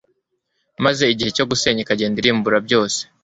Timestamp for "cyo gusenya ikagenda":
1.37-2.17